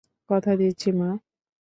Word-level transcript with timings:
কথা 0.29 0.51
দিচ্ছি, 0.55 0.89
মা। 0.93 1.09